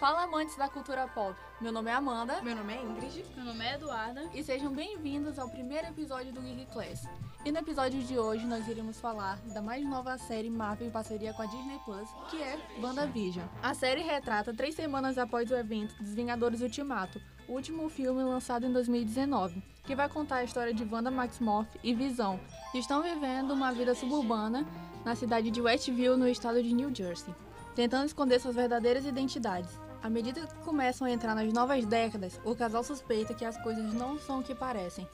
[0.00, 1.38] Fala amantes da cultura pop.
[1.60, 2.40] Meu nome é Amanda.
[2.40, 3.22] Meu nome é Ingrid.
[3.36, 4.30] Meu nome é Eduarda.
[4.32, 7.06] E sejam bem-vindos ao primeiro episódio do Geek Class.
[7.44, 11.34] E no episódio de hoje nós iremos falar da mais nova série Marvel em parceria
[11.34, 13.44] com a Disney Plus, que é WandaVision.
[13.62, 18.64] A série retrata três semanas após o evento dos Vingadores Ultimato, o último filme lançado
[18.64, 22.40] em 2019, que vai contar a história de Wanda Maximoff e Visão,
[22.72, 24.66] que estão vivendo uma vida suburbana
[25.04, 27.34] na cidade de Westview, no estado de New Jersey,
[27.74, 29.89] tentando esconder suas verdadeiras identidades.
[30.02, 33.92] À medida que começam a entrar nas novas décadas, o casal suspeita que as coisas
[33.92, 35.06] não são o que parecem.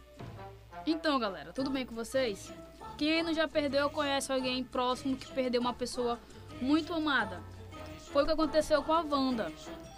[0.86, 2.52] Então, galera, tudo bem com vocês?
[2.96, 6.20] Quem não já perdeu conhece alguém próximo que perdeu uma pessoa
[6.62, 7.42] muito amada?
[8.12, 9.52] Foi o que aconteceu com a Wanda.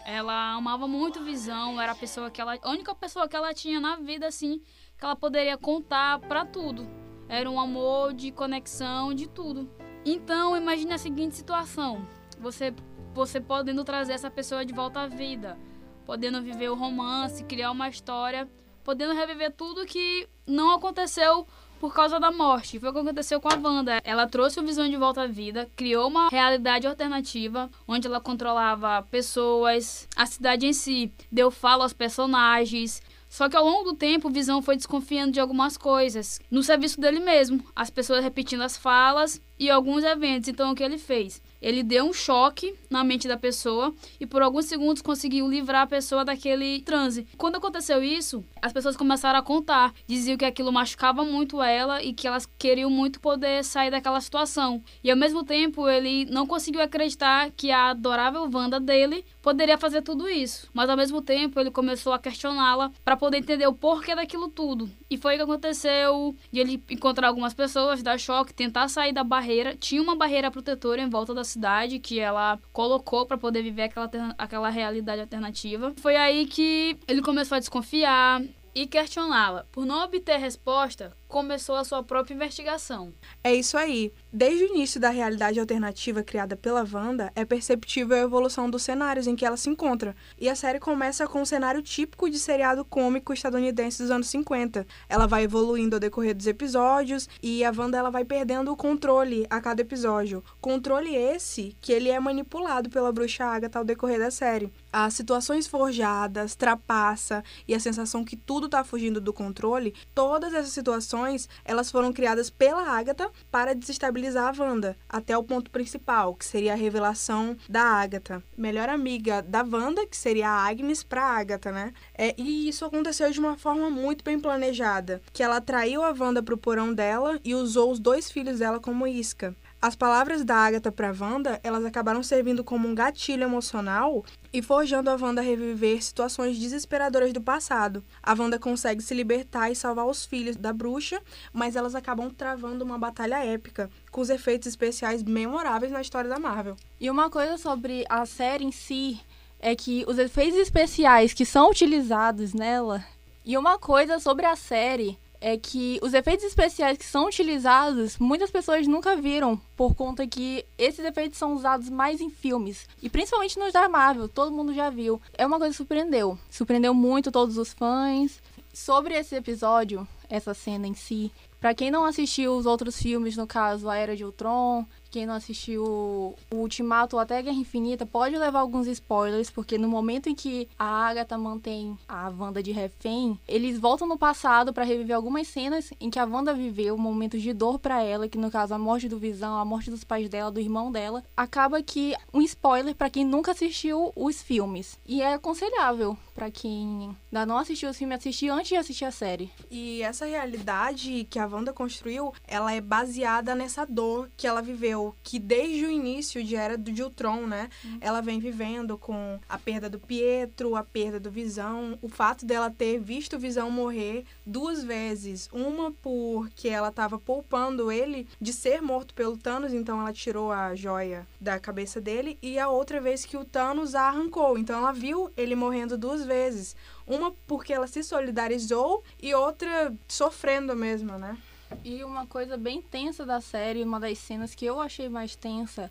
[0.06, 3.78] Ela amava muito Visão, era a pessoa que ela, a única pessoa que ela tinha
[3.78, 4.62] na vida assim,
[4.98, 6.88] que ela poderia contar para tudo.
[7.28, 9.70] Era um amor de conexão, de tudo.
[10.02, 12.02] Então, imagine a seguinte situação:
[12.40, 12.74] você
[13.14, 15.58] você podendo trazer essa pessoa de volta à vida,
[16.04, 18.48] podendo viver o romance, criar uma história,
[18.84, 21.46] podendo reviver tudo que não aconteceu
[21.78, 22.78] por causa da morte.
[22.78, 24.00] Foi o que aconteceu com a Wanda.
[24.04, 29.02] Ela trouxe o Visão de volta à vida, criou uma realidade alternativa, onde ela controlava
[29.10, 33.02] pessoas, a cidade em si, deu fala aos personagens.
[33.28, 36.98] Só que ao longo do tempo, o Visão foi desconfiando de algumas coisas, no serviço
[36.98, 40.48] dele mesmo, as pessoas repetindo as falas e alguns eventos.
[40.48, 41.42] Então, o que ele fez?
[41.60, 45.86] Ele deu um choque na mente da pessoa e por alguns segundos conseguiu livrar a
[45.86, 47.26] pessoa daquele transe.
[47.36, 52.12] Quando aconteceu isso, as pessoas começaram a contar, diziam que aquilo machucava muito ela e
[52.12, 54.82] que elas queriam muito poder sair daquela situação.
[55.02, 60.02] E ao mesmo tempo, ele não conseguiu acreditar que a adorável Wanda dele poderia fazer
[60.02, 60.68] tudo isso.
[60.72, 64.90] Mas ao mesmo tempo, ele começou a questioná-la para poder entender o porquê daquilo tudo.
[65.10, 69.24] E foi o que aconteceu de ele encontrar algumas pessoas, dar choque, tentar sair da
[69.24, 69.76] barreira.
[69.76, 74.10] Tinha uma barreira protetora em volta da cidade que ela colocou para poder viver aquela,
[74.38, 75.92] aquela realidade alternativa.
[75.96, 78.42] Foi aí que ele começou a desconfiar
[78.74, 79.66] e questioná-la.
[79.72, 83.12] Por não obter resposta, começou a sua própria investigação.
[83.44, 84.12] É isso aí.
[84.32, 89.26] Desde o início da realidade alternativa criada pela Wanda, é perceptível a evolução dos cenários
[89.26, 90.16] em que ela se encontra.
[90.40, 94.86] E a série começa com um cenário típico de seriado cômico estadunidense dos anos 50.
[95.08, 99.46] Ela vai evoluindo ao decorrer dos episódios e a Wanda ela vai perdendo o controle
[99.50, 100.42] a cada episódio.
[100.60, 104.72] Controle esse que ele é manipulado pela bruxa Agatha ao decorrer da série.
[104.92, 110.72] As situações forjadas, trapaça e a sensação que tudo está fugindo do controle, todas essas
[110.72, 111.17] situações,
[111.64, 116.72] elas foram criadas pela Agatha para desestabilizar a Wanda, até o ponto principal, que seria
[116.72, 121.92] a revelação da Agatha, melhor amiga da Wanda, que seria a Agnes para Agatha, né?
[122.14, 126.42] É, e isso aconteceu de uma forma muito bem planejada, que ela atraiu a Wanda
[126.42, 129.54] para o porão dela e usou os dois filhos dela como isca.
[129.80, 135.08] As palavras da Agatha para Wanda, elas acabaram servindo como um gatilho emocional e forjando
[135.08, 138.02] a Wanda a reviver situações desesperadoras do passado.
[138.20, 141.22] A Wanda consegue se libertar e salvar os filhos da bruxa,
[141.52, 146.40] mas elas acabam travando uma batalha épica, com os efeitos especiais memoráveis na história da
[146.40, 146.74] Marvel.
[146.98, 149.20] E uma coisa sobre a série em si
[149.60, 153.04] é que os efeitos especiais que são utilizados nela,
[153.44, 158.50] e uma coisa sobre a série é que os efeitos especiais que são utilizados, muitas
[158.50, 162.86] pessoas nunca viram, por conta que esses efeitos são usados mais em filmes.
[163.02, 165.20] E principalmente nos da Marvel, todo mundo já viu.
[165.36, 166.38] É uma coisa que surpreendeu.
[166.50, 168.40] Surpreendeu muito todos os fãs.
[168.72, 173.46] Sobre esse episódio, essa cena em si, para quem não assistiu os outros filmes, no
[173.46, 178.36] caso A Era de Ultron, quem não assistiu o Ultimato ou até Guerra Infinita pode
[178.36, 183.38] levar alguns spoilers, porque no momento em que a Agatha mantém a Wanda de refém,
[183.48, 187.52] eles voltam no passado para reviver algumas cenas em que a Wanda viveu momentos de
[187.52, 190.50] dor para ela, que no caso a morte do Visão, a morte dos pais dela,
[190.50, 191.24] do irmão dela.
[191.36, 194.98] Acaba que um spoiler para quem nunca assistiu os filmes.
[195.06, 199.10] E é aconselhável para quem ainda não assistiu os filmes assistir antes de assistir a
[199.10, 199.50] série.
[199.70, 205.14] E essa realidade que a Wanda construiu, ela é baseada nessa dor que ela viveu
[205.22, 207.98] que desde o início de Era do Ultron, né, uhum.
[208.00, 212.70] ela vem vivendo com a perda do Pietro, a perda do Visão, o fato dela
[212.70, 218.82] ter visto o Visão morrer duas vezes, uma porque ela estava poupando ele de ser
[218.82, 223.24] morto pelo Thanos, então ela tirou a joia da cabeça dele, e a outra vez
[223.24, 226.76] que o Thanos a arrancou, então ela viu ele morrendo duas vezes.
[227.06, 231.37] Uma porque ela se solidarizou e outra sofrendo mesmo, né?
[231.84, 235.90] E uma coisa bem tensa da série, uma das cenas que eu achei mais tensa,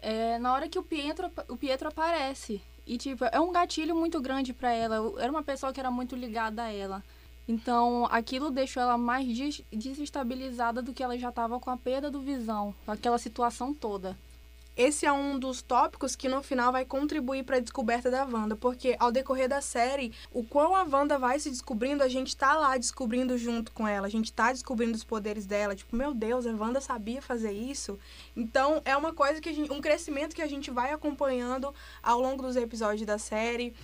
[0.00, 2.60] é na hora que o Pietro, o Pietro aparece.
[2.86, 4.96] E, tipo, é um gatilho muito grande para ela.
[5.18, 7.02] Era uma pessoa que era muito ligada a ela.
[7.48, 9.26] Então, aquilo deixou ela mais
[9.70, 14.16] desestabilizada do que ela já estava com a perda do visão, com aquela situação toda.
[14.76, 18.56] Esse é um dos tópicos que no final vai contribuir para a descoberta da Wanda,
[18.56, 22.54] porque ao decorrer da série, o quão a Wanda vai se descobrindo, a gente tá
[22.56, 26.44] lá descobrindo junto com ela, a gente tá descobrindo os poderes dela, tipo, meu Deus,
[26.46, 27.98] a Wanda sabia fazer isso.
[28.36, 31.72] Então, é uma coisa que gente, um crescimento que a gente vai acompanhando
[32.02, 33.74] ao longo dos episódios da série.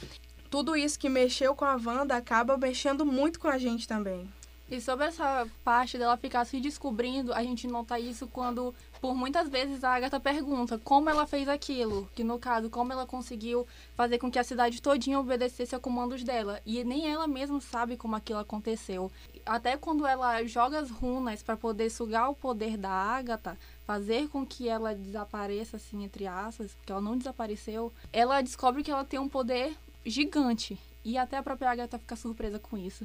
[0.51, 4.29] Tudo isso que mexeu com a Wanda acaba mexendo muito com a gente também.
[4.71, 9.49] E sobre essa parte dela ficar se descobrindo, a gente nota isso quando, por muitas
[9.49, 12.09] vezes, a Agatha pergunta como ela fez aquilo.
[12.15, 16.23] Que no caso, como ela conseguiu fazer com que a cidade todinha obedecesse a comandos
[16.23, 16.61] dela.
[16.65, 19.11] E nem ela mesma sabe como aquilo aconteceu.
[19.45, 24.47] Até quando ela joga as runas para poder sugar o poder da Agatha, fazer com
[24.47, 29.19] que ela desapareça, assim, entre aspas, porque ela não desapareceu, ela descobre que ela tem
[29.19, 29.77] um poder
[30.07, 30.79] gigante.
[31.05, 33.05] E até a própria Agatha fica surpresa com isso.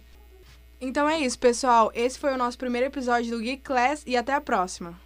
[0.79, 1.91] Então é isso, pessoal.
[1.93, 5.04] Esse foi o nosso primeiro episódio do Geek Class e até a próxima.